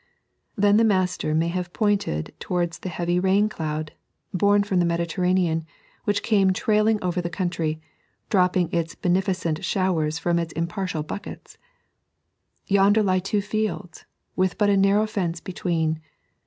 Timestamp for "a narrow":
14.71-15.05